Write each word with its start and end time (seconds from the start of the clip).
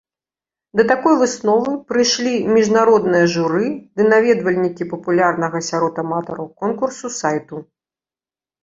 Да 0.79 0.83
такой 0.91 1.13
высновы 1.23 1.71
прыйшлі 1.91 2.33
міжнароднае 2.55 3.21
журы 3.35 3.67
ды 4.01 4.09
наведвальнікі 4.13 4.83
папулярнага 4.95 5.57
сярод 5.71 5.93
аматараў 6.07 6.47
конкурсу 6.65 7.07
сайту. 7.23 7.55